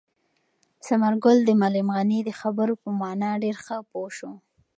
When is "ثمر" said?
0.85-1.13